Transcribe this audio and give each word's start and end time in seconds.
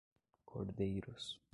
Cordeiros 0.47 1.37